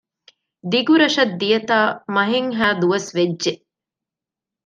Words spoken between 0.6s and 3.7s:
ދިގުރަށަށް ދިޔަތާ މަހެއްހައި ދުވަސް ވެއްޖެ